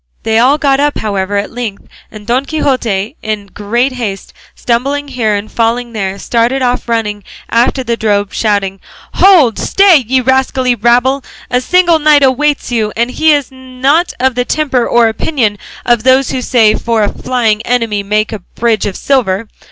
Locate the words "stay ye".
9.59-10.19